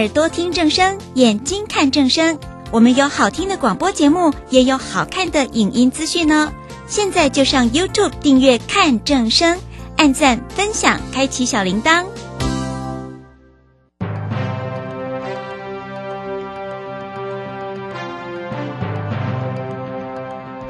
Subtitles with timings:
[0.00, 2.38] 耳朵听正声，眼睛看正声。
[2.70, 6.50] 我们有好听的广播节目，也有好看的影音资讯呢。
[6.86, 9.58] 现在就上 YouTube 订阅看正声，
[9.98, 12.06] 按赞分享，开启小铃铛。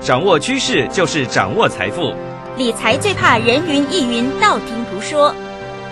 [0.01, 2.13] 掌握趋势就是掌握财富，
[2.57, 5.33] 理财最怕人云亦云、道听途说。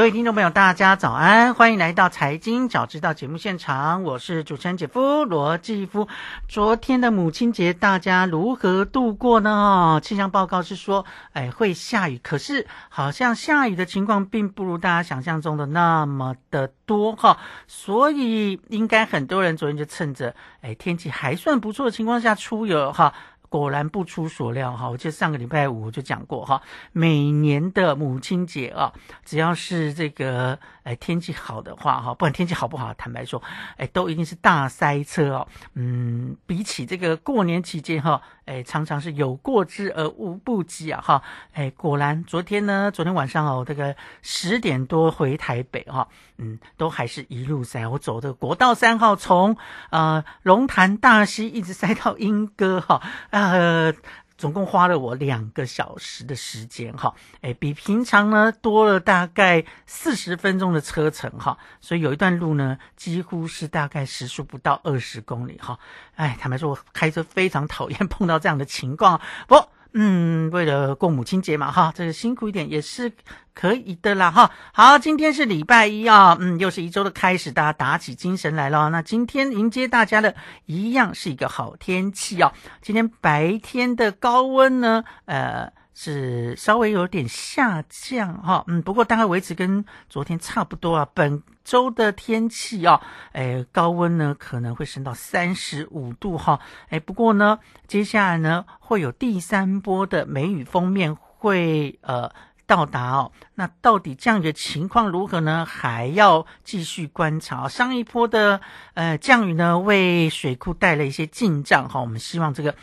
[0.00, 6.08] 各位听众朋友，大家早安，欢迎来到财经早知道节目现场，我是主持人姐夫罗继夫。
[6.48, 10.00] 昨天的母亲节，大家如何度过呢？
[10.02, 23.12] 气象报告是说，哎，会下雨，可是好像下雨的情况并不如大家想象中的那么的多哈，所以应该很多人昨天就趁着哎天气还算不错的情况下出游哈。
[23.50, 26.62] 果然不出所料哈，我记得上个礼拜五就讲过哈，
[26.92, 28.90] 每年的母亲节啊，
[29.24, 33.42] 只要是这个哎天气好的话哈，不管天气好不好，坦白说，
[33.76, 35.48] 哎都一定是大塞车哦。
[35.74, 41.22] 嗯，比起这个过年期间哈，哎常常是有过之而无不及啊哈。
[41.52, 49.56] 哎，果然昨天呢，昨天晚上哦，这个十点多回台北哈，嗯，都还是一路塞，我走的国道三号从
[49.90, 53.02] 呃龙潭大溪一直塞到莺歌哈。
[53.30, 53.92] 呃，
[54.40, 65.78] 总共花了我两个小时的时间哈，哎，比平常呢多了大概四十分钟的车程哈，所以有一段路呢几乎是大概时速不到二十公里哈，
[66.14, 69.62] 哎，坦白说，我开车非常讨厌碰到这样的情况，不。
[69.92, 73.12] 嗯，为了过母亲节嘛，哈，这个辛苦一点也是
[73.54, 74.50] 可以的啦，哈。
[74.72, 78.90] 好，今天是礼拜一啊，嗯，又是一周的开始，大家打起精神来了。
[78.90, 80.34] 那今天迎接大家的
[80.66, 82.52] 一样是一个好天气哦。
[82.80, 85.72] 今天白天的高温呢，呃。
[85.92, 91.06] 是稍微有点下降哈，嗯，不过大概维持跟昨天差不多啊。
[91.12, 93.00] 本周的天气啊，
[93.30, 96.58] 哎，高温呢可能会升到三十五度哈，
[96.88, 102.28] 哎，不过呢，接下来呢会有第三波的梅雨封面会呃
[102.66, 103.30] 到达哦。
[103.54, 105.64] 那到底降雨的情况如何呢？
[105.64, 107.68] 还要继续观察。
[107.68, 108.60] 上一波的
[108.94, 112.00] 呃降雨呢，为水库带了一些进账哈。
[112.00, 112.74] 我们希望这个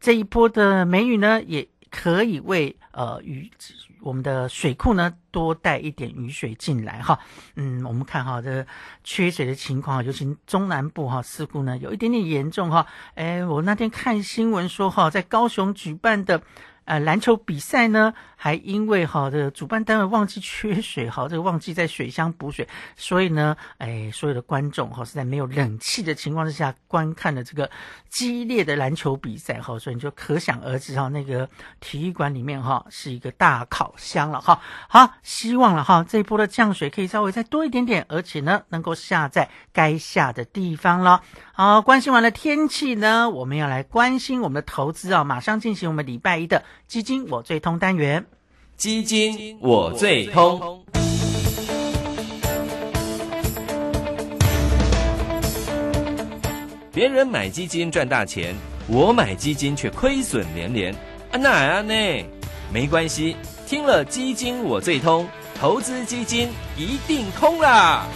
[0.00, 1.68] 这一波的梅雨呢也。
[1.90, 3.50] 可以为呃雨
[4.00, 7.18] 我们的水库呢多带一点雨水进来哈，
[7.56, 8.66] 嗯，我们看哈这
[9.04, 16.42] 缺水的情况，尤其中南部哈事故呢有一点点严重哈，哎，我那天看新闻说哈，在高雄举办的。
[16.84, 27.70] 呃，篮球比赛呢，还因为哈这个主办单位忘记缺水，哈这个忘记在水箱补水，所以呢，哎，所有的观众哈是在没有冷气的情况之下观看的这个
[28.08, 31.48] 激烈的篮球比赛，哈，所以你就可想而知哈，那个
[31.78, 34.60] 体育馆里面哈是一个大烤箱了哈。
[34.88, 41.22] 好，希望了哈这一波的降水可以稍微再多一点点，而且呢能够下在该下的地方了。
[41.52, 46.64] 好，关心完了天气呢，我们要来关心我们的投资啊，马上进行我们礼拜一的。
[46.88, 48.24] 基金我最通单元，
[48.76, 50.82] 基金我最通。
[56.92, 58.54] 别人买基金赚大钱，
[58.88, 60.92] 我买基金却亏损连连。
[61.30, 61.94] 啊，那啊呢？
[62.72, 63.36] 没关系，
[63.66, 65.26] 听了基金我最通，
[65.58, 68.06] 投资基金一定通啦。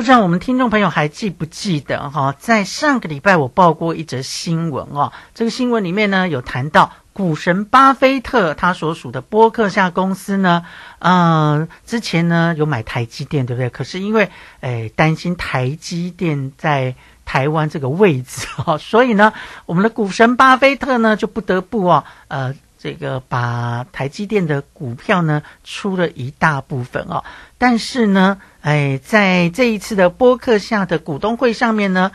[0.00, 5.12] 不知道我们听众朋友还记不记得哈，在上个礼拜我报过一则新闻哦。
[5.34, 10.64] 这个新闻里面呢有谈到股神巴菲特他所属的波克夏公司呢，
[11.00, 13.68] 呃，之前呢有买台积电，对不对？
[13.68, 14.30] 可是因为
[14.60, 16.94] 诶担心台积电在
[17.26, 19.34] 台湾这个位置哦，所以呢，
[19.66, 22.54] 我们的股神巴菲特呢就不得不啊呃。
[22.82, 27.22] 这个把台积电的股票呢出了一大部分哦。
[27.58, 32.10] 但是呢，哎，在这一次的播客下的股东会上面呢，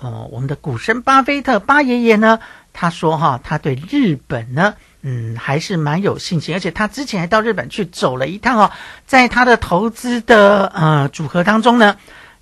[0.00, 2.38] 呃，我们的股神巴菲特巴爷爷呢，
[2.72, 8.70] 他说哈，他对日本呢，嗯，还是蛮有信心，而且他之前还到日本去走了一趟哦，
[9.06, 11.96] 在他的投资的呃组合当中呢，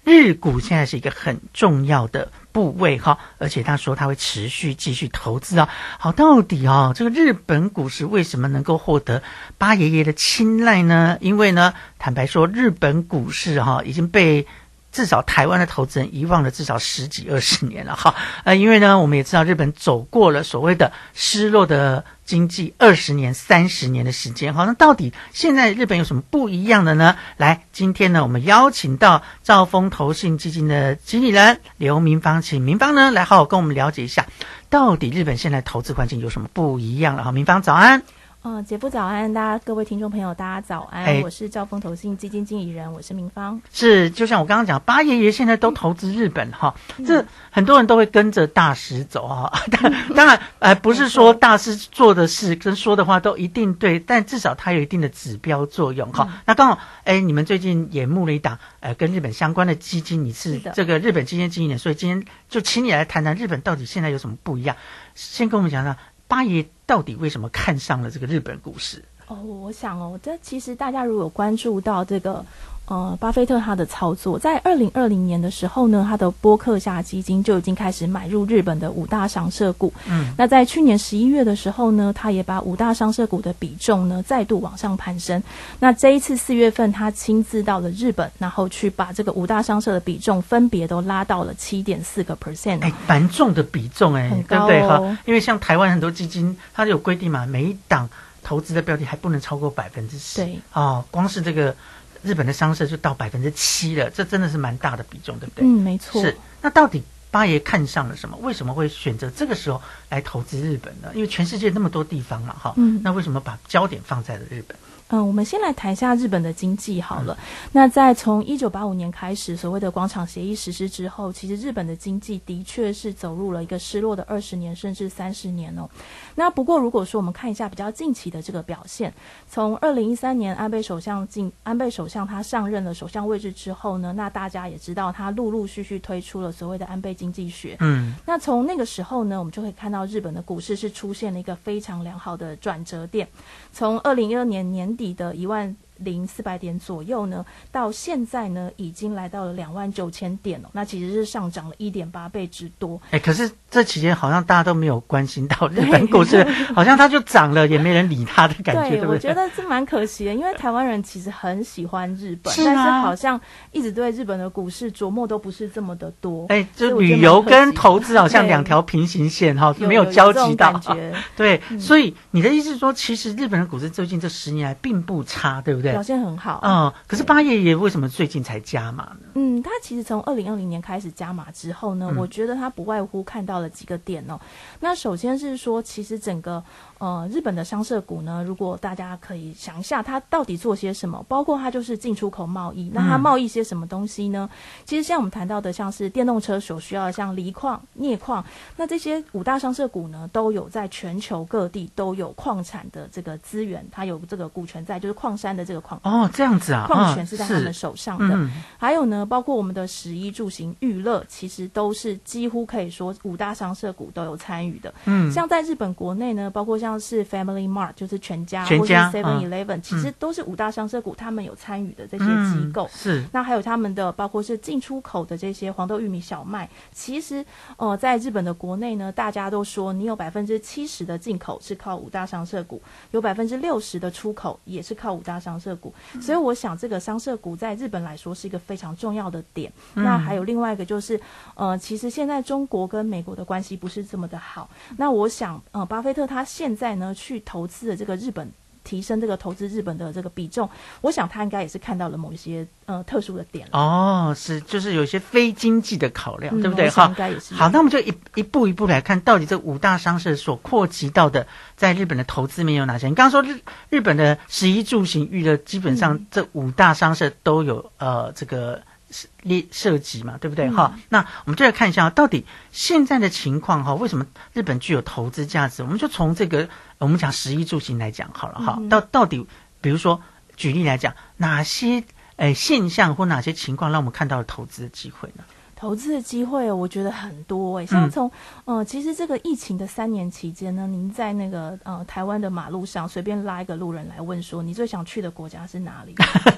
[0.05, 2.31] 日股现在是一个很重要的。
[2.53, 5.69] 部位哈，而且他说他会持续继续投资啊。
[5.99, 9.23] 好，到底啊，这个日本股市为什么能够获得
[9.59, 11.19] 八爷爷的青睐呢？
[11.21, 14.47] 因为呢，坦白说，日本股市哈已经被。
[14.93, 18.15] 至少台湾的投资人遗忘了至少十几二十年了哈，
[18.45, 27.15] 呃，因为呢，我们也知道日本走过了所谓的失落的经济二十年、三十年的时间，好，那到底现在日本有什么不一样的呢？
[27.37, 34.27] 来，今天呢，我们邀请到兆丰投信基金的经理人刘明芳，请明芳呢来好好跟我们了解一下，
[34.71, 37.23] 到底日本现在投资环境有什么不一样了？
[37.23, 38.03] 好，明芳早安。
[38.45, 41.23] 嗯，姐夫早安，大家各位听众朋友，大家早安。
[41.23, 43.63] 我是兆丰投信基金经理人，我是明芳。
[43.73, 46.75] 是，就像我刚刚讲，八爷爷现在都投资日本哈，
[47.07, 49.53] 这很多人都会跟着大师走啊。
[49.71, 56.29] 当当然，呃，不是说大师做的事跟说的话都一定对，但至少他有一定的指标作用哈。
[56.45, 64.75] 那刚好，哎，你们最近也募了一档呃跟日本相关的基金，你是这个日本基金经理人，所以今天就请你来谈谈日本到底现在有什么不一样。
[65.15, 65.97] 先跟我们讲讲。
[66.33, 69.05] 八爷到底为什么看上了这个日本故事？
[69.27, 72.47] 哦，我想哦，这其实大家如果关注到这个。
[72.87, 79.93] 呃，巴菲特他的操作，在二零二零年的时候呢，他的波克夏基金就已经开始买入日本的五大商社股。
[80.07, 85.43] 嗯，那在去年十一月的时候呢，他也把五大商社股的比重呢再度往上攀升。
[85.79, 92.83] 那这一次四月份，他亲自到了日本，然后去把这个五大商社的比重分别都拉到了七点四个 percent。
[92.83, 95.17] 哎，蛮重的比重哎，很高哦。
[95.25, 98.11] 因为像台湾很多基金，它有规定嘛，每一档
[98.43, 100.45] 投资的标的还不能超过百分之十。
[100.45, 101.75] 对，哦，光是这个。
[102.23, 105.65] 日本的商社就到百分之七了，这真的是蛮大的比重，对不对？
[105.65, 106.23] 嗯，没错。
[106.23, 108.37] 是，那到底八爷看上了什么？
[108.43, 111.11] 为什么会选择这个时候来投资日本呢？
[111.15, 112.75] 因为全世界那么多地方嘛，哈。
[112.77, 113.01] 嗯。
[113.03, 114.77] 那为什么把焦点放在了日本？
[115.13, 117.37] 嗯，我们先来谈一下日本的经济好了。
[117.73, 125.87] 那在从一九八五年开始，所谓的广场协议实施之后，其实日本的经济的确是走入了一个失落的二十年甚至三十年哦。
[126.35, 129.13] 那不过如果说我们看一下比较近期的这个表现，
[129.51, 137.77] 从二零一三年安倍首相进安倍首相他上任了首相位置之后呢，那大家也知道他陆陆续续推出了所谓的安倍经济学。
[137.81, 143.29] 嗯，那从那个时候呢，我们就会看到日本的股市是出现了一个非常良好的转折点。
[143.75, 145.02] 从二零一二年年底。
[145.03, 145.77] 底的一万。
[146.05, 150.71] 零四百点左右呢，到现在呢，已经来到了两万九千点了。
[150.73, 153.01] 那其实是上涨了一点八倍之多。
[153.11, 156.45] 哎，可是这期间好像大家都没有关心到日本股市，
[156.75, 159.15] 好像它就涨了，也没人理它的感觉，对不对？
[159.15, 163.41] 我觉得这蛮可惜的，因为台湾人其实很喜欢日本，但是好像
[163.71, 166.47] 一直对日本的股市琢磨都不是这么的多。
[166.49, 170.73] 哎，就旅游跟投资好像两条平行线哈，没有交集到。
[171.37, 175.92] 对，所以你的意思是说，其实日本的股市最近这十年来并不差，对不对？
[175.93, 179.27] 表现很好，嗯，可是八爷爷为什么最近才加码呢？
[179.35, 184.41] 嗯，他其实从二零二零年开始加码之后呢，我觉得他不外乎看到了几个点哦。
[184.81, 186.63] 那首先是说，其实整个。
[187.03, 191.21] 呃，日本的商社股呢，如果大家可以想一下，它到底做些什么？
[191.27, 194.49] 包括它就是进出口贸易，那它贸易些什么东西呢？
[194.85, 198.45] 其实像我们谈到的，像是电动车所需要的，像锂矿、镍矿，
[198.77, 208.49] 那这些五大商社股呢，都有在全球各地都有矿产的这个资源，它有这个股权在，就是矿山的这个矿哦，这样子啊，矿权是在他们手上的。
[208.79, 214.95] 还有呢，包括我们的食衣住行娱乐，其实都是几乎可以说五大商社股都有参与的。
[215.07, 222.87] 嗯，像在日本国内呢，包括像像是 Family Mart，就是全家，或是 Seven Eleven，其实都是五大商社股，他们有参与的这些机构。
[222.93, 226.69] 是，那还有他们的，包括是进出口的这些黄豆、玉米、小麦。
[226.93, 227.43] 其实，
[227.79, 232.83] 呃，在日本的国内呢，大家都说，你有百分之七十的进口是靠五大商社股，
[233.13, 235.95] 有百分之六十的出口也是靠五大商社股。
[236.21, 239.73] 所以，我想这个商社股在日本来说是一个非常重要的点。
[239.95, 241.19] 那还有另外一个就是，
[241.55, 244.69] 呃，其实现在中国跟美国的关系不是这么的好。
[244.99, 247.15] 那我想，呃，巴菲特他现在呢？
[247.15, 248.51] 去投资的这个日本，
[248.83, 250.69] 提升这个投资日本的这个比重，
[251.01, 256.91] 我想他应该也是看到了某一些呃特殊的点哦，是，就是有一些非经济的考量，对不对？
[256.91, 257.55] 哈，应该也是。
[257.55, 261.47] 好，那我们就一一步一步来看，到底这五大商社所扩及到的
[261.77, 263.07] 在日本的投资面有哪些？
[263.09, 268.83] 你刚刚说日日本的十一住行娱乐，基本上这五大商社都有呃这个。
[269.13, 269.29] 涉
[269.71, 270.69] 涉及嘛，对不对？
[270.71, 275.83] 哈、那我们就来看一下，到底现在的情况哈，为什么日本具有投资价值？
[275.83, 278.81] 我们就从这个我们讲十一住行来讲好了哈。
[278.91, 279.47] 到到底，
[279.81, 280.21] 比如说
[280.57, 282.03] 举例来讲，哪些
[282.37, 285.45] 诶现象或哪些情况让我们看到了投资的机会呢？
[285.83, 288.31] 投资的机会，我觉得很多诶、像从、
[288.67, 296.15] 呃，其实这个疫情的三年期间呢，您在那个呃台湾的马路上随便拉一个路人来问说，你最想去的国家是哪里？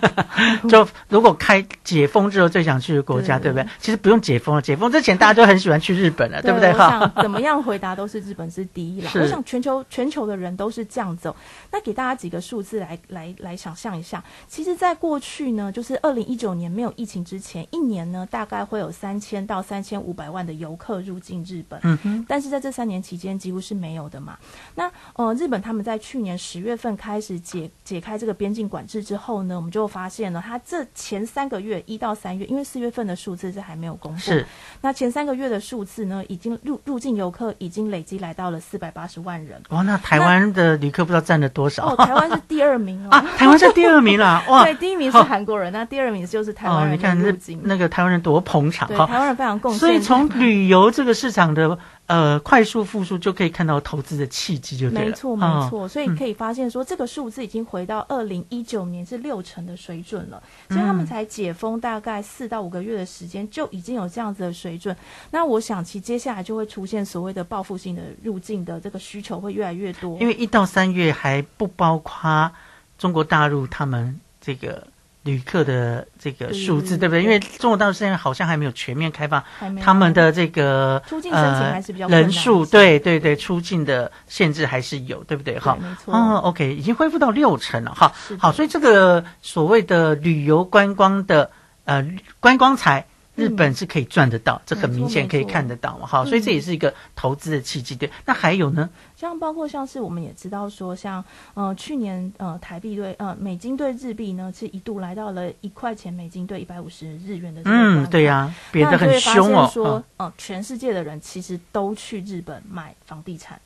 [0.68, 3.72] 就如果开解封之后最想去的国家，对对不对？
[3.78, 6.70] 其实不用解封了，解封之前大家都很喜欢去日本了，对不对？
[6.72, 9.10] 我想哈，怎么样回答都是日本是第一啦。
[9.14, 11.34] 我想全球全球的人都是这样走。
[11.72, 21.78] 那给大家几个数字来来来想象一下，其实，在过去呢，就是二零一九年没有疫情之前，一年呢大概会有三千到三千五百万的游客入境日本。
[21.82, 24.36] 嗯哼，但是在这三年期间几乎是没有的嘛。
[24.74, 34.46] 那呃，日本他们在去年十月份开始解解开这个边境管制之后呢，我们就发现了，他这前三个月一到三月，因为四月份的数字是还没有公布，是
[34.80, 39.62] 那前三个月的数字呢，已经入入境游客已经累积来到了四百八十万人。
[39.68, 41.94] 哇，那台湾的旅客不知道占了多少？
[41.94, 43.10] 哦，台湾是第二名哦。
[43.14, 44.42] 啊，台湾是第二名啦！
[44.48, 47.34] 哇，对，第一名是韩国人，那第二名就是台湾哦，你人看那。
[47.62, 49.12] 那个台湾人多捧场对，哈。
[49.12, 49.78] 台湾人非常贡献。
[49.78, 55.06] 所以从旅游这个市场的呃快速复苏，就可以看到投资的契机，就对了。
[55.06, 64.94] 没错，没哦错，所以可以发现说，这个数字已经回到二零一九年是六成的水准了，所以他们才解封大概四到五个月的时间，就已经有这样子的水准。
[65.30, 72.50] 那我想，其接下来就会出现所谓的报复性的入境的这个需求会越来越多，因为一到三月还不包括
[72.98, 74.86] 中国大陆他们这个
[75.24, 77.22] 旅客的这个数字，对不对？
[77.22, 79.42] 因为中国大陆现在好像还没有全面开放
[79.82, 85.58] 他们的这个出境申请还是比较困难呃人数，对对对，出境的限制还是有，对不对？
[85.58, 91.50] 哈，没错哦，OK，已经恢复到六成了哈好，所以这个所谓的旅游观光的
[91.84, 92.06] 呃
[92.40, 93.06] 观光财。
[93.34, 98.10] 日本是可以赚得到，这很明显可以看得到嘛，好，所以这也是一个投资的契机，对。
[98.24, 98.88] 那还有呢？
[99.16, 101.24] 像包括像是我们也知道说，像
[101.54, 109.72] 呃去年呃台币对呃美金对日币呢，是一度来到了一块钱美金对一百五十日元的这个嗯，对呀、贬那得很凶哦现。
[109.72, 113.60] 说嗯，呃，全世界的人其实都去日本买房地产，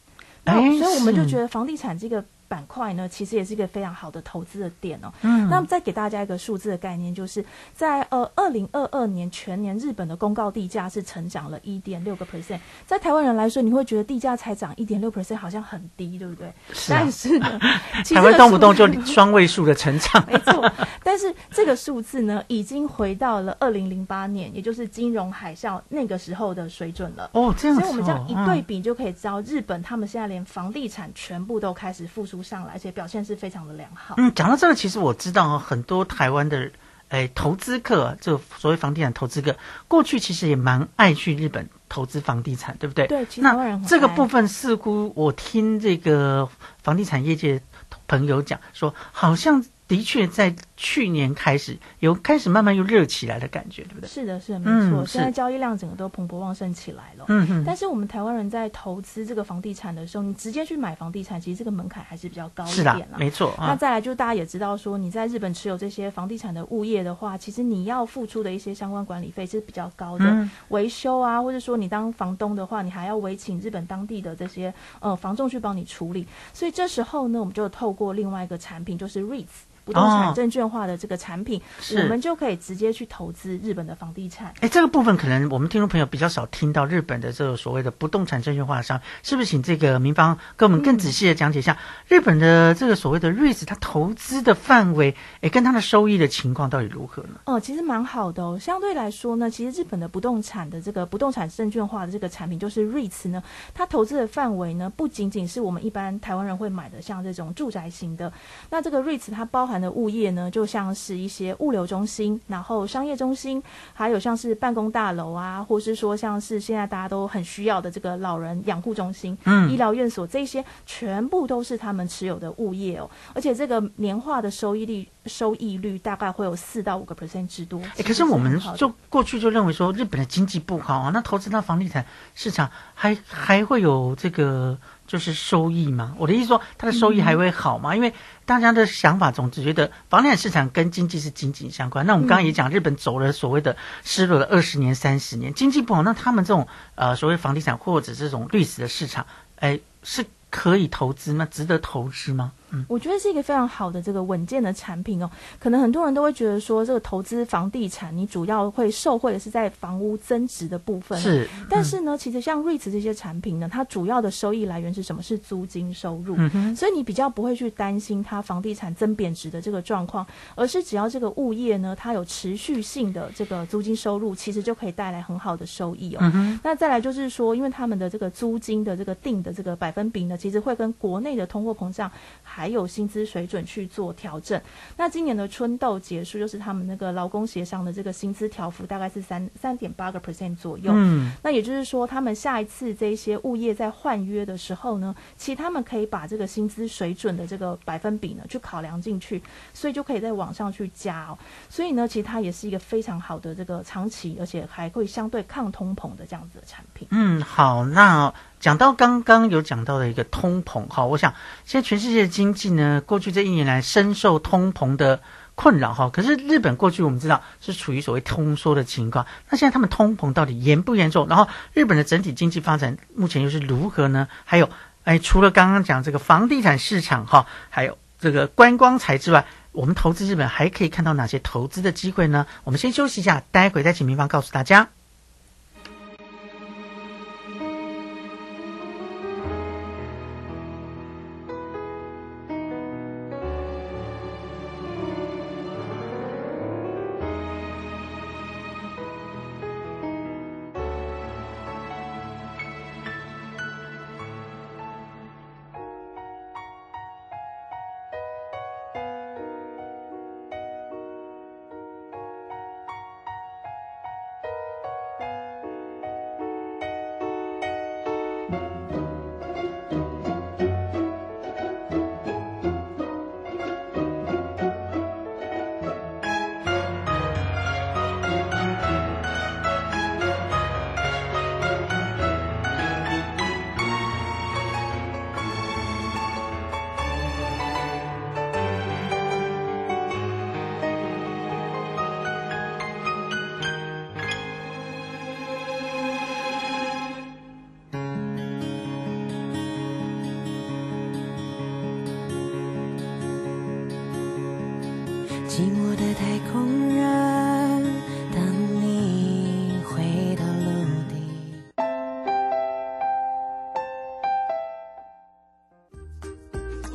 [0.44, 5.12] 哎那所以我们就觉得房地产这个板块呢，其实也是一个非常好的投资的点哦。
[5.22, 16.52] 嗯那么再给大家一个数字的概念，就是在呃二零二二年全年日本的公告地价是成长了一点六个 percent，在台湾人来说，你会觉得地价才涨一点六 percent 好像很低，对不对？
[16.72, 17.60] 是啊但是呢，
[18.02, 27.30] 其实台湾动不动就双位数的成长，没错，但是这个数字呢，已经回到了二零零八年，也就是金融海啸那个时候的水准了。
[27.32, 34.14] 哦，这样、哦，所以我们这样一对嗯比，就可以知道日本他们现在连房地产全部都开始复苏上来，而且表现是非常的良好。
[34.18, 36.70] 嗯，讲到这个，其实我知道哦，很多台湾的
[37.08, 43.06] 哎投资客，就所谓房地产投资客，过去其实也蛮爱去日本投资房地产，对不对？
[43.06, 46.48] 对那这个部分似乎我听这个
[46.82, 47.62] 房地产业界
[48.06, 54.08] 朋友讲说，好像的确在去年开始有开始慢慢又热起来的感觉，对不对？
[54.08, 55.02] 是的，是的，没错。
[55.02, 57.24] 嗯现在交易量整个都蓬勃旺盛起来了。
[57.28, 63.16] 嗯嗯，但是我们台湾人在投资这个房地产的时候，你直接去买房地产，其实这个门槛还是比较高一点，啦。
[63.16, 63.68] 没错啊。
[63.68, 76.26] 那再来，就大家也知道说，你在日本持有这些房地产的物业的话，其实你要付出的一些相关管理费是比较高的，嗯维修啊，或者说你当房东的话，你还要委请日本当地的这些呃房仲去帮你处理。
[76.52, 79.46] 所以这时候呢，我们就透过另外一个产品，就是 REITs。
[79.88, 84.52] 不动哦产证券化的这个产品，是我们就可以直接去投资日本的房地产。
[84.60, 97.40] 哎，这个部分可能我们听众朋友比较少听到日本的这个所谓的不动产证券化商，是不是请这个明芳跟我们更仔细的讲解一下、日本的这个所谓的 REITs 它投资的范围，哎，跟它的收益的情况到底如何呢？
[97.44, 98.58] 哦，其实蛮好的哦。
[98.60, 103.42] 相对来说呢，其实日本的不动产的这个不动产证券化的这个产品，就是 REITs 呢，
[103.72, 108.30] 它投资的范围呢，不仅仅是我们一般台湾人会买的，像这种住宅型的。
[108.68, 123.08] 那这个 REITs 它包含的物业呢，就像是一些物流中心，然后商业中心，还有像是办公大楼啊，或是说像是现在大家都很需要的这个老人养护中心、嗯医疗院所，这些全部都是他们持有的物业哦。
[123.34, 127.80] 而且这个年化的收益率收益率大概会有四到五个 percent 之多。
[128.04, 132.04] 可是我们就过去就认为说日本的经济不好啊，那投资到房地产
[132.34, 136.14] 市场还还会有这个就是收益吗？
[136.18, 137.96] 我的意思说，它的收益还会好吗？
[137.96, 142.06] 因为大家的想法总是觉得房地产市场跟经济是紧紧相关。
[142.06, 151.48] 那我们刚刚也讲，日本走了所谓的失落了二十年、三十年，经济不好，那他们这种呃所谓房地产或者这种绿色的市场，哎，是可以投资吗？
[151.50, 152.52] 值得投资吗？
[152.86, 155.30] 我觉得是一个非常好的这个稳健的产品哦。
[155.58, 161.18] 可能很多人都会觉得说，这个投资房地产，你主要会受惠的是在房屋增值的部分。
[161.18, 165.22] 是，但是呢，其实像瑞慈这些产品呢，它主要的收益来源是什么？
[165.22, 166.36] 是租金收入。
[166.74, 176.32] 所以你比较不会去担心它房地产增贬值的这个状况，而是只要这个物业呢，它有持续性的这个租金收入，其实就可以带来很好的收益哦。
[176.62, 182.10] 那再来就是说，因为他们的这个租金的这个定的这个百分比呢，其实会跟国内的通货膨胀
[182.42, 184.60] 还有薪资水准去做调整。
[184.96, 190.90] 那今年的春斗结束，就是他们那个劳工协商的这个薪资调幅大概是三三点八个 percent 左右。
[190.92, 199.40] 嗯，那也就是说，他们下一次这些物业在换约的时候呢，其实他们可以把这个薪资水准的这个百分比呢去考量进去，
[199.72, 201.38] 所以就可以在网上去加哦。
[201.68, 207.06] 所以呢，其实它也是一个非常好的这个长期，而且还会相对抗通膨的这样子的产品。
[207.10, 211.34] 嗯，好，那讲到刚刚有讲到的一个通膨，哈，我想
[211.64, 215.20] 现在全世界的经济呢，过去这一年来深受通膨的
[215.54, 216.10] 困扰，哈。
[216.12, 221.28] 可是日本过去我们知道是处于所谓通缩的情况，那现在他们通膨到底严不严重？
[221.28, 224.28] 然后日本的整体经济发展目前又是如何呢？
[224.44, 224.68] 还有，
[225.04, 232.46] 哎，除了刚刚讲这个房地产市场，哈，还有这个观光财之外，我们投资日本还可以看到哪些投资的机会呢？
[232.64, 234.88] 我们先休息一下，待会再请明芳告诉大家。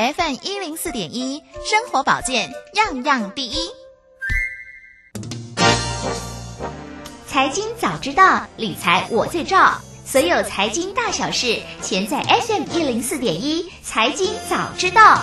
[0.00, 3.70] FM 一零四点一，生活保健样样第一。
[7.28, 9.78] 财经早知道，理财我最照。
[10.06, 13.70] 所有财经大小事，全在 FM 一零四点一。
[13.82, 15.22] 财经早知道，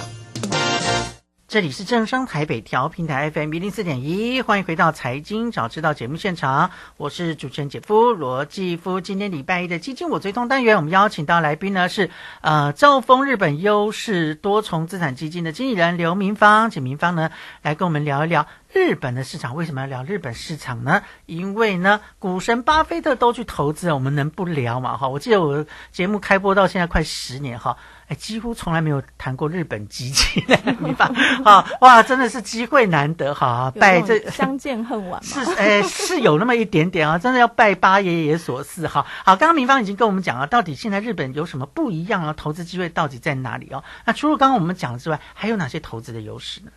[1.58, 9.02] 这里是正商台北调频台 FM 一零四点一，欢迎回到财经早知道节目现场，我是主持人姐夫罗继夫。
[9.02, 17.32] 今天礼拜一的基金我追踪单元，我们邀请到来宾呢是呃兆丰日本优势多重资产基金的经理人刘明芳，请明芳呢
[17.64, 18.46] 来跟我们聊一聊。
[18.74, 21.02] 日本的市场为什么要聊日本市场呢？
[21.26, 24.98] 因为呢，股神巴菲特都去投资，我们能不聊吗？
[24.98, 27.78] 哈，我记得我节目开播到现在快十年哈，
[28.08, 30.44] 哎，几乎从来没有谈过日本基金，
[30.80, 31.06] 明白？
[31.46, 39.06] 啊，哇，真的是机会难得哈，拜这 相见恨晚是，哎，是有那么一点点啊，真的要拜八爷爷所赐哈。
[39.24, 42.34] 好，刚刚明芳已经跟我们讲了，到底现在日本有什么不一样啊？
[42.34, 43.84] 投资机会到底在哪里哦？
[44.04, 46.72] 那除了刚刚我们讲之外，还有哪些投资的优势呢？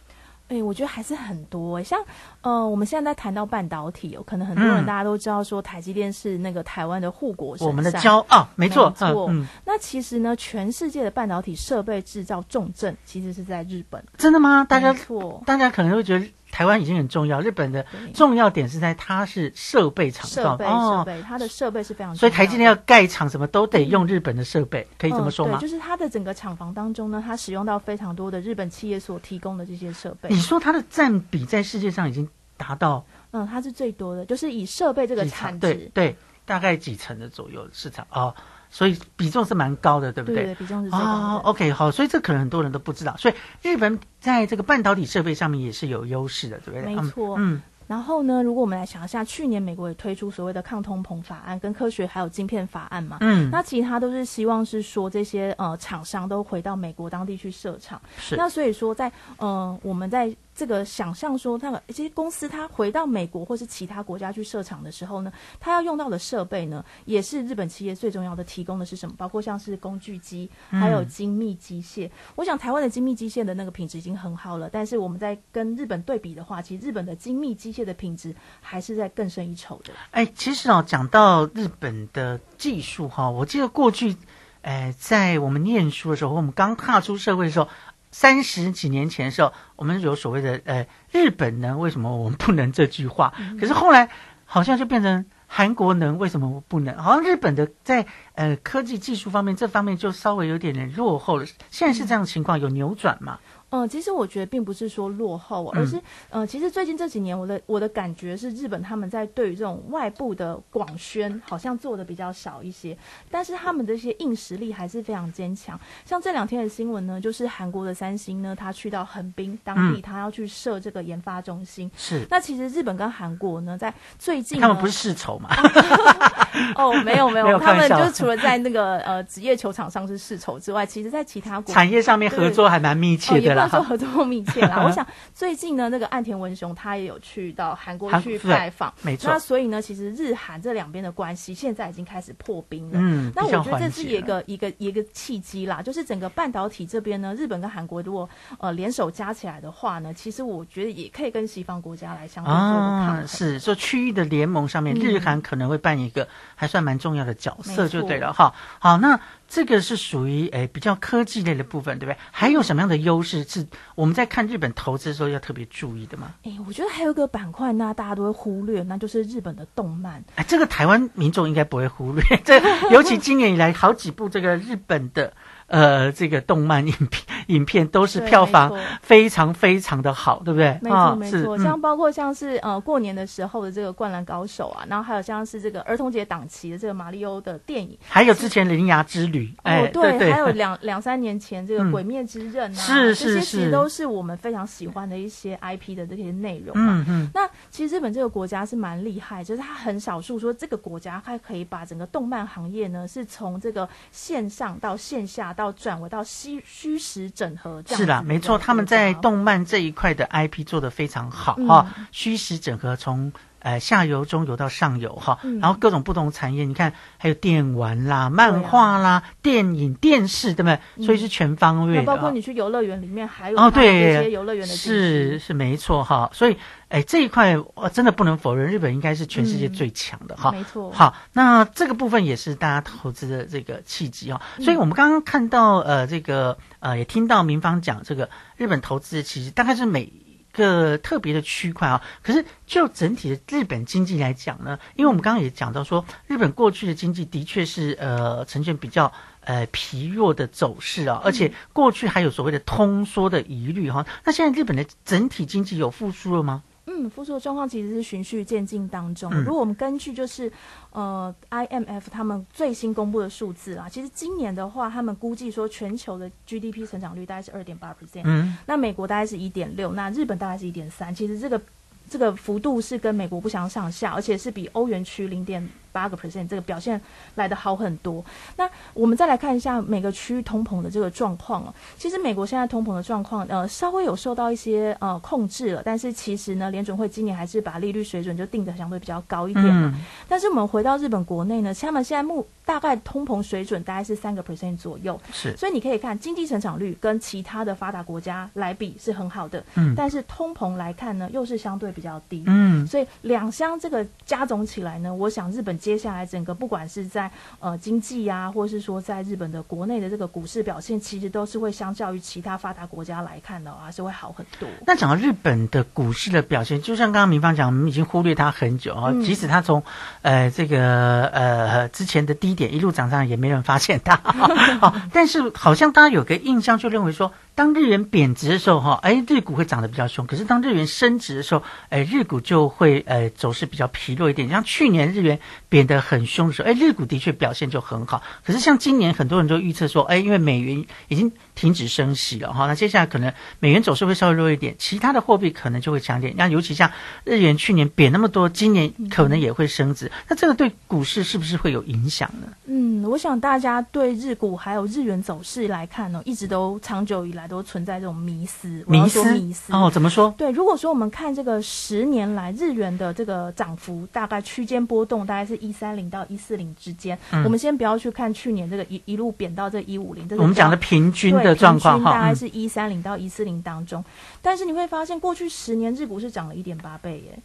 [0.50, 1.82] 哎，我觉得还是很多。
[1.82, 1.98] 像
[2.42, 9.32] 呃，我们现在在谈到半导体，有可能很多人大家都知道说，台积电是那个台湾的护国神山，我们的骄傲，没错，错。
[9.64, 14.04] 那其实呢，全世界的半导体设备制造重镇其实是在日本。
[14.18, 14.66] 真的吗？
[14.68, 16.26] 大家错，大家可能会觉得。
[16.50, 25.58] 台湾已经很重要，日本的重要点是在它是设备厂设备设备，它的设备是非常，所以台积电要盖厂什么都得用日本的设备，可以这么说吗？
[25.58, 30.28] 就是它的整个厂房当中呢，它使用到非常多的日本企业所提供的这些设备。
[30.28, 33.04] 你说它的占比在世界上已经达到？
[33.30, 38.34] 嗯，它是最多的，就是以设备这个产值，对对，大概几成的左右市场哦。
[38.70, 40.44] 所以比重是蛮高的，对不对？
[40.44, 41.40] 对，比重是哦。
[41.44, 43.16] OK，好，所以这可能很多人都不知道。
[43.16, 46.94] 所以日本在这个半导体设备上面也是有优势的，对不对？
[46.94, 47.36] 没错。
[47.38, 47.60] 嗯。
[47.88, 58.00] 然后呢，如果我们来想一下，去年美国也推出所谓的抗通膨法案跟科学还有晶片法案嘛，嗯，那其他都是希望是说这些呃厂商都回到美国当地去设厂。
[58.16, 58.36] 是。
[58.36, 60.34] 那所以说，在呃我们在。
[60.54, 69.14] 这个想象说，那个一些公司它回到美国或是其他国家去设厂的时候呢，它要用到的设备呢，也是日本企业最重要的提供的是什么？
[69.16, 72.10] 包括像是工具机，还有精密机械。
[72.34, 79.94] 我想台湾的精密机械的那个品质已经很好了，但是我们在跟日本对比的话，其实日本的精密机械的品质还是在更胜一筹的。
[80.10, 84.14] 哎，其实哦，讲到日本的技术哈，我记得过去，
[84.62, 87.68] 哎，在我们念书的时候，我们刚踏出社会的时候。
[88.10, 94.08] 三十几年前的时候，我们有所谓的“呃，日本能为什么我们不能”这句话，可是后来
[94.44, 96.96] 好像就变成韩国能为什么不能？
[96.96, 101.46] 好像日本的在呃科技技术方面这方面就稍微有点点落后了。
[101.70, 103.38] 现在是这样的情况，有扭转吗？
[103.70, 112.96] 嗯，其实我觉得并不是说落后，而是呃，其实最近这几年，我的我的感觉是，日本他们在对于这种外部的广宣好像做的比较少一些，
[113.30, 115.78] 但是他们这些硬实力还是非常坚强。
[116.04, 121.88] 像这两天的新闻呢，就是韩国的三星呢，他去到横滨当地，他要去设这个研发中心。
[121.96, 122.26] 是。
[122.28, 125.48] 那其实日本跟韩国呢，在最近他们不是世仇吗？
[126.74, 133.59] 哦，没有没有，他们就除了在那个呃职业球场上是世仇之外，其实在其他产业上面合作还蛮密切的。
[133.68, 139.30] 说合作密切啦， 我想最近呢，那个岸田文雄他也有去到韩国去拜访，没错。
[139.30, 142.92] 那所以呢，其实日韩这两边的关系现在已经开始破冰了。
[142.94, 158.54] 嗯，那我觉得这是一个一个一个契机啦，就是整个半导体这边呢，日本跟韩国如果呃联手加起来的话呢，其实我觉得也可以跟西方国家来相对做抗是说区域的联盟上面，日韩可能会扮演一个还算蛮重要的角色，就对了哈。
[158.78, 159.20] 好，那。
[159.50, 162.16] 这个是属于诶比较科技类的部分，对不对？
[162.30, 166.32] 还有什么样的优势是我们在看日本投资的时候要特别注意的吗？
[166.44, 170.24] 诶，我觉得还有个板块，那大家都会忽略，那就是日本的动漫。
[170.36, 172.60] 哎，这个台湾民众应该不会忽略， 这
[172.90, 175.32] 尤其今年以来好几部这个日本的。
[175.66, 180.78] 呃，这个动漫影片影片都是票房非常非常的好，对不对？
[180.80, 189.52] 没错没错，像包括像是呃过年的时候的这个《灌篮高手》啊，然后还有像是这个儿童节档期的这个《马里欧》的电影，还有之前《铃芽之旅》
[189.84, 197.04] 哦，对，还有两两三年前这个《鬼灭之刃》啊，是是是，这些其实都是我们非常喜欢的一些 IP 的这些内容嘛。
[197.06, 197.30] 嗯嗯。
[197.34, 205.50] 那其实日本这个国家是蛮厉害，就是它很少数说这个国家它可以把整个动漫行业呢是从这个线上到线下。
[205.56, 211.86] 到转为到虚虚实整合，是的，没错，他们在动漫这一块的 IP 做的非常好哈。
[212.12, 215.60] 虚实整合从呃下游、中游到上游哈，嗯。
[215.60, 221.06] 然后各种不同产业，你看还有电玩啦、漫画啦、电影、电视，对不对？
[221.06, 222.02] 所以是全方位的。
[222.02, 226.56] 包括你去游乐园里面，还有哦，对这，些游乐园的是是没错哈，所以
[226.88, 230.90] 哎这一块我真的不能否认，日本应该是全世界最强的哈、嗯没错。
[230.90, 234.64] 好，那这个部分也是大家投资的这个契机哈、嗯。
[234.64, 240.12] 所以我们刚刚看到呃这个呃也听到民方讲这个日本投资其实大概是每。
[240.52, 256.62] 个特别的区块啊，可是就整体的日本经济来讲呢，因为我们刚刚也讲到说，日本过去的经济的确是呃呈现比较呃疲弱的走势啊，而且过去还有所谓的通缩的疑虑哈、那现在日本的整体经济有复苏了吗？
[256.92, 259.32] 嗯，复苏的状况其实是循序渐进当中。
[259.32, 260.50] 嗯如果我们根据就是
[260.90, 271.14] 呃 IMF 他们最新公布的数字啊，其实今年的话，他们估计说全球的 GDP 成长率大概是二点八 percent，嗯那美国大概是一点六，那日本大概是一点三。
[271.14, 271.60] 其实这个
[272.08, 277.00] 这个幅度是跟美国不相上下，而且是比欧元区零点八个 percent 这个表现
[277.34, 278.24] 来的好很多。
[278.56, 281.74] 那我们再来看一下每个区域通膨的这个状况哦。
[281.96, 289.92] 其实美国现在通膨的状况，呃，稍微有受到一些呃控制了，但是其实呢，联准会今年还是把利率水准就定的相对比较高一点嘛。
[289.94, 290.00] 嗯。
[290.28, 295.56] 但是我们回到日本国内呢，他们现在目大概通膨水准大概是三个 percent 左右，是。
[295.56, 299.94] 所以你可以看经济成长率跟其他的发达国家来比是很好的，嗯。
[299.96, 302.86] 但是通膨来看呢，又是相对比较低，嗯。
[302.86, 314.68] 所以两相这个加总起来呢，我想日本接下来整个不管是在呃经济啊，或是说在日本的国内的这个股市表现，其实都是会相较于其他发达国家来看的话，是会好很多。
[314.86, 319.82] 那讲到日本的股市的表现，就像刚刚明芳讲，我们已经忽略它很久啊、嗯即使它从
[320.22, 324.20] 呃这个呃之前的低点一路涨上来，也没人发现它。
[324.82, 334.48] 哦，但是好像大家有个印象，就认为说，当日元贬值的时候，哈，哎，日股会涨得比较凶；可是当日元升值的时候，哎，日股就会呃走势比较疲弱一点。
[334.48, 335.38] 像去年日元
[335.70, 338.22] 变得很凶的时候，哎，日股的确表现就很好。
[338.44, 346.32] 可是像今年很多人都预测说，哎，因为美元已经停止升息了哈，那接下来可能美元走势会稍微弱一点，其他的货币可能就会强点。
[346.38, 346.90] 那尤其像
[347.22, 352.48] 日元去年贬那么多，今年可能也会升值，那这个对股市是不是会有影响呢？
[352.64, 358.82] 嗯，我想大家对日股还有日元走势来看呢，一直都长久以来都存在这种迷思。
[358.86, 360.32] 迷思说迷思哦，怎么说？
[360.38, 367.18] 对，如果说我们看这个十年来日元的这个涨幅，大概区间波动大概是一三零到一四零之间。
[367.32, 374.04] 嗯我们先不要去看去年这个一一路贬到这一五零，这是我们讲的平均对的状况平均哈嗯大概是一三零到一四零当中。
[374.40, 377.38] 但是你会发现，过去十年日股是涨了一点八倍耶。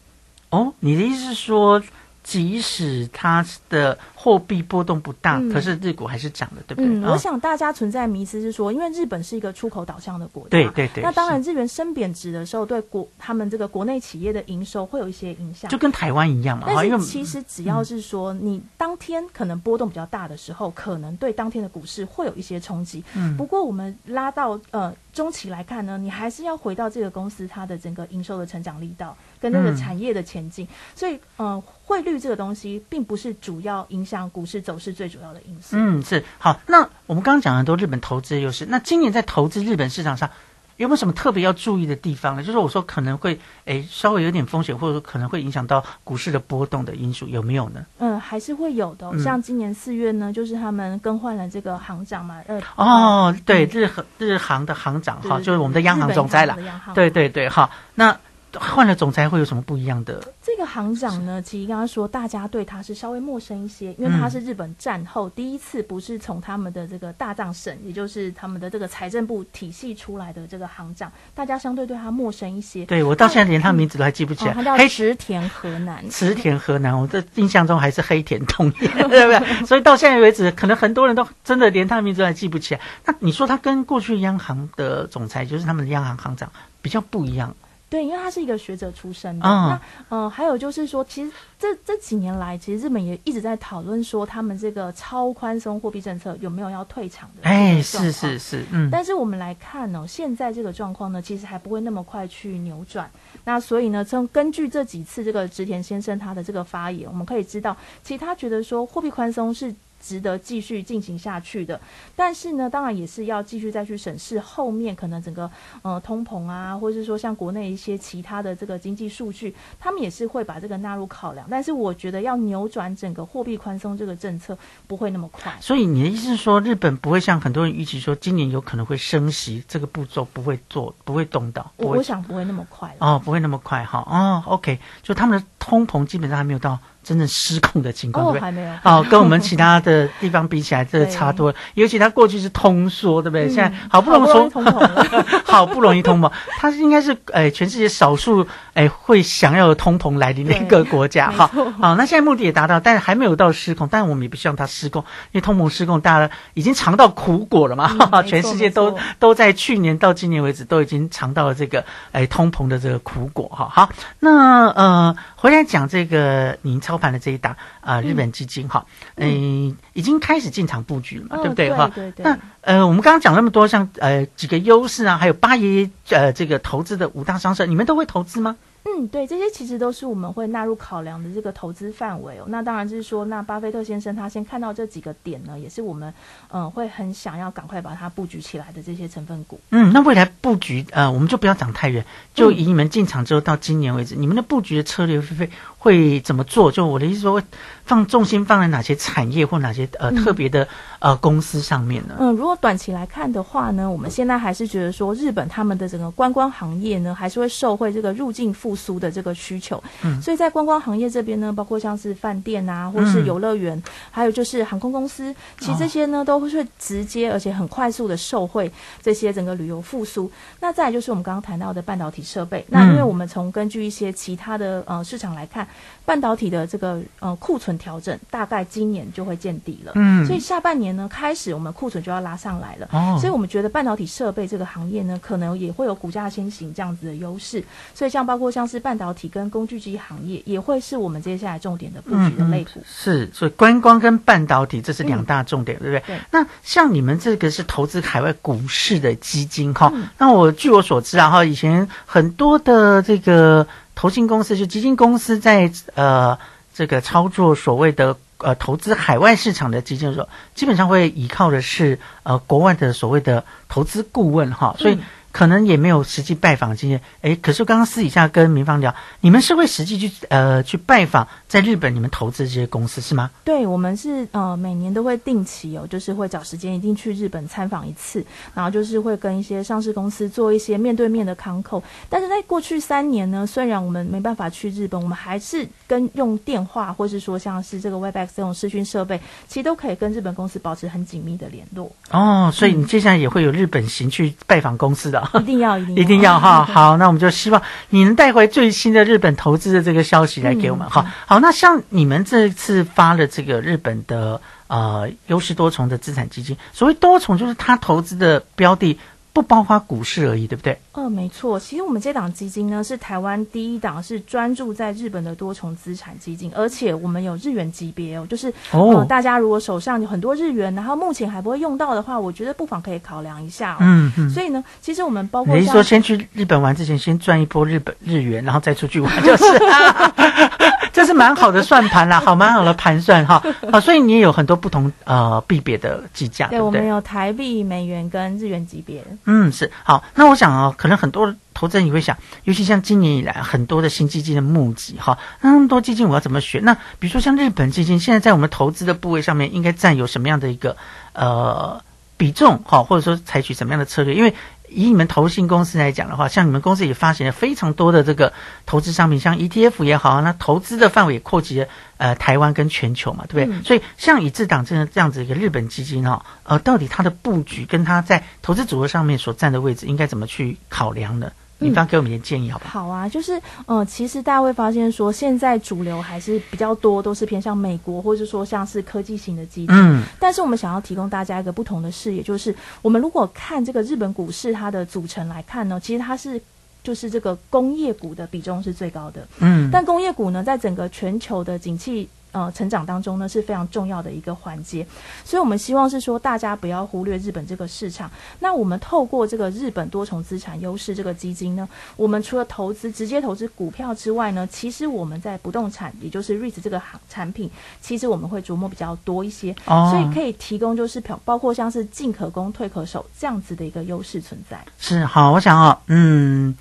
[0.51, 1.81] 哦，你的意思是说，
[2.25, 6.89] 即使它的货币波动不大，嗯可是日股还是涨的，对不对？
[6.89, 23.03] 嗯，哦我想大家存在的迷思是说，因为日本是一个出口导向的国家，对对对那当然日元升贬值的时候，对国他们这个国内企业的营收会有一些影响，就跟台湾一样嘛，但是其实只要是说你当天可能波动比较大的时候，可能对当天的股市会有一些冲击。
[23.13, 30.67] 嗯不过我们拉到呃中期来看呢，你还是要回到这个公司它的整个营收的成长力道跟那个嗯产业的前进。
[30.93, 35.77] 所以呃汇率这个东西并不是主要影响股市走势最主要的因素。
[35.79, 36.59] 嗯，是好。
[36.67, 40.29] 那我们刚刚讲了很多日本投资的优势，那今年在投资日本市场上
[40.77, 42.43] 有没有什么特别要注意的地方呢？
[42.43, 47.85] 就是我说可能会诶稍微有点风险，或者说可能会影响到股市的波动的因素，有没有呢？
[47.99, 49.23] 嗯，还是会有的哦、嗯。
[49.23, 56.57] 像今年四月呢，就是他们更换了这个行长嘛，呃，哦，对，日航日行的行长哈，就是我们的央行总裁了。
[56.93, 58.17] 对对对，哈，那
[58.59, 60.21] 换了总裁会有什么不一样的？
[60.41, 72.85] 这个行长呢，其实刚刚说大家对他是稍微陌生一些，因为他是日本战后第一次不是从他们的这个大藏省，也就是他们的这个财政部体系出来的这个行长，大家相对对他陌生一些。
[72.85, 74.51] 对我到现在连他名字都还记不起来。
[74.51, 76.09] 哦他叫黑池田河南。
[76.09, 79.65] 池田河南，我这印象中还是黑田东彦， 对不对？
[79.65, 82.81] 所以到现在为止，可能很多人都真的连他的名字都还记不起来。
[83.05, 86.49] 那你说他跟过去央行的总裁，就是他们的央行行长
[86.81, 87.53] 比较不一样，
[87.89, 89.47] 对，因为他是一个学者出身的。
[89.47, 103.09] 嗯那呃，还有就是说，其实这这几年来，其实日本也一直在讨论说，他们这个超宽松货币政策有没有要退场的哎，是是是，嗯，但是我们来看呢、现在这个状况呢，其实还不会那么快去扭转。
[103.43, 109.73] 那所以呢，从根据这几次这个植田先生他的这个发言，我们可以知道，其实他觉得说货币宽松是
[110.05, 111.79] 值得继续进行下去的。
[112.15, 115.49] 但是呢，当然也是要继续再去审视后面可能整个
[115.81, 121.47] 呃通膨啊，或者是说像国内一些其他的这个经济数据，他们也是会把这个纳入考量。
[121.49, 125.51] 但是我觉得要扭转整个货币宽松这个政策不会那么快。
[125.59, 131.71] 所以你的意思是说，日本不会像很多人预期说今年有可能会升息，这个步骤不会做，不会动到。
[131.77, 132.95] 我我想不会那么快。
[132.99, 133.99] 哦，不会那么快哈。
[134.05, 138.41] 哦，OK，就他们的通膨基本上还没有到真正失控的情况，哦对不对？
[138.41, 141.55] 还没有哦，跟我们其他的地方比起来，真的差多了。
[141.75, 143.45] 尤其它过去是通缩，对不对？
[143.45, 144.65] 嗯现在好不容易通
[145.45, 151.47] 好不容易通膨，它是应该是诶、全世界少数诶、会想要通膨来临的一个国家哈。
[151.81, 157.89] 好，那现在目的也达到，但是还没有到失控，但我们也不希望它失控，因为通膨失控，大家已经尝到苦果了嘛。
[157.91, 163.69] 嗯没错全世界都都在去年到今年为止都已经尝到了这个诶、通膨的这个苦果哈。
[163.71, 168.85] 好，那呃回来讲这个您操盘的这一档啊、呃日本基金哈，
[169.15, 171.91] 嗯、已经开始进场布局了嘛，哦对不对对哈？
[171.95, 178.57] 对对那呃我们刚刚讲那么多，像呃几个优势啊，还有八爷爷呃这个投资的五大商社，你们都会投资吗？
[178.87, 182.45] 嗯，对，这些其实都是我们会纳入考量的这个投资范围哦。
[182.49, 186.13] 那当然就是说，那巴菲特先生他先看到这几个点呢，也是我们
[186.51, 189.59] 嗯、呃会很想要赶快把它布局起来的这些成分股。
[189.71, 195.49] 嗯，那未来布局呃，我们就不要讲太远，就嗯以你们进场之后到今年为止，你们的布局的策略会
[195.85, 196.71] 会怎么做？
[196.71, 197.39] 就我的意思说，
[197.85, 200.67] 放重心放在哪些产业或哪些呃、嗯特别的
[200.97, 202.15] 呃公司上面呢？
[202.17, 209.83] 嗯，如果短期来看的话呢，我们现在还是觉得说，日本他们的整个观光行业呢，还是会受惠这个入境复苏的这个需求。
[210.03, 218.71] 嗯所以在观光行业这边呢，包括像是饭店啊，或是嗯游乐园，还有就是航空公司，其实这些呢、都会直接而且很快速的受惠
[219.03, 220.31] 这些整个旅游复苏。
[220.59, 225.67] 那再来就是我们刚刚谈到的半导体设备，那因为嗯我们从根据一些其他的呃市场来看，
[226.05, 229.91] 半导体的这个呃库存调整大概今年就会见底了。
[229.95, 232.87] 嗯所以下半年呢开始我们库存就要拉上来了。
[232.91, 237.63] 哦所以我们觉得半导体设备这个行业呢，可能也会有股价先行这样子的优势。
[237.93, 242.83] 所以像包括像是半导体跟工具机行业，也会是我们接下来重点的布局的类股。
[242.85, 246.03] 是，所以观光跟半导体这是两大重点，对不对？
[246.05, 253.65] 对那像你们这个是投资海外股市的基金哈，嗯那我据我所知啊哈，以前很多的这个
[254.05, 256.37] 投信公司就基金公司在呃
[256.75, 258.17] 这个操作所谓的。
[258.37, 264.99] 呃，投资海外市场的基金的时候，基本上会依靠的是呃国外的所谓的投资顾问哈，所以
[265.35, 267.01] 可能也没有实际拜访经验。
[267.19, 273.29] 诶，可是刚刚私底下跟民芳聊，你们是会实际去呃去拜访在日本你们投资这些公司是吗？
[273.43, 281.83] 对，我们是呃每年都会定期哦，就是会找时间一定去日本参访一次，然后就是会跟一些上市公司做一些面对面的康扣。
[282.07, 289.19] 但是在过去三年呢，虽然我们没办法去日本，我们还是跟用电话或是说像是这个 Webex 这种视讯设备，
[289.49, 291.91] 其实都可以跟日本公司保持很紧密的联络。
[292.11, 296.65] 哦，所以你接下来也会有日本行去拜访公司的， 要，一定要，一定要哈。
[296.71, 301.05] 好，那我们就希望你能带回最新的日本投资的这个消息来给我们哈。
[301.25, 308.99] 好，那像你们这次发了这个日本的呃优势多重的资产基金，所谓多重就是它投资的标的
[309.35, 310.79] 不包括股市而已，对不对？
[310.93, 323.79] 呃，没错，其实我们这档基金呢是台湾第一档是专注在日本的多重资产基金，而且我们有日元级别哦，就是、哦呃大家如果手上有很多日元，然后目前还不会用到的话，我觉得不妨可以考量一下哦。
[323.81, 329.43] 嗯嗯所以呢，其实我们包括像你是说先去日本玩之前，先赚一波日本日元，然后再出去玩，就是，
[330.93, 333.43] 这是蛮好的算盘啦，好蛮好的盘算哈。
[333.71, 336.79] 好，所以你也有很多不同呃币别的计价，对对不对？
[336.79, 339.03] 我们有台币、美元跟日元级别。
[339.25, 340.03] 嗯，是好。
[340.15, 346.63] 那我想哦，可能很多投资人也会想，尤其像今年以来很多的新基金的募集哈，那那么多基金我要怎么选？
[346.63, 350.77] 那比如说像日本基金，现在在我们投资的部位上面应该占有什么样的一个
[351.13, 351.81] 呃
[352.17, 354.15] 比重哈，或者说采取什么样的策略？
[354.15, 354.33] 因为
[354.75, 358.33] 以你们投信公司来讲的话，像你们公司也发行了非常多的这个
[358.65, 363.57] 投资商品，像 ETF 也好，那投资的范围也扩及了呃台湾跟全球嘛，对不对？
[363.57, 371.31] 嗯所以像以智党这样这样子一个日本基金哈、呃，到底它的布局跟它在投资组合上面所占的位置，应该怎么去考量呢？
[371.59, 372.83] 你帮给我们一点建议好不好？
[372.83, 379.75] 好啊，就是呃，其实大家会发现说，现在主流还是比较多，都是偏向美国，或者说像是科技型的基金。
[379.75, 386.41] 嗯但是我们想要提供大家一个不同的视野，就是我们如果看这个日本股市它的组成来看呢，其实它是。
[386.83, 394.85] 就是这个工业股的比重是最高的，嗯但工业股呢，在整个全球的景气呃成长当中呢是非常重要的一个环节。
[395.23, 398.11] 所以我们希望是说大家不要忽略日本这个市场。
[398.39, 414.63] 那我们透过这个日本多重资产优势这个基金呢，我们除了投资直接投资股票之外呢，其实我们在不动产，也就是 REITs 这个行产品，其实我们会琢磨比较多一些，哦所以可以提供就是包包括像是进可攻退可守这样子的一个优势存在。
[414.77, 416.55] 是好，我想哦，嗯，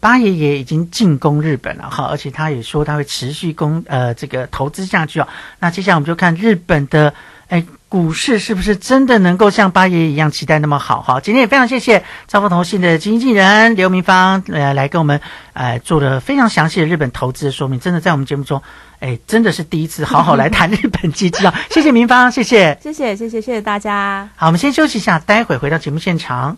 [0.00, 5.28] 八爷爷已经进攻日本了哈，而且他也说他会持续攻呃这个投资下去哦。
[5.58, 7.12] 那接下来我们就看日本的
[7.48, 11.20] 哎股市是不是真的能够像八爷爷一样期待那么好哈？
[11.20, 15.20] 今天也非常谢谢兆丰投信的经纪人刘明芳呃来跟我们
[15.52, 18.62] 呃做了非常详细的日本投资的说明，真的在我们节目中
[19.00, 21.54] 哎真的是第一次好好来谈日本基金啊！
[21.70, 22.78] 谢谢明芳，谢谢。
[22.80, 24.28] 谢谢谢谢谢谢大家。
[24.36, 26.56] 好，我们先休息一下，待会回到节目现场。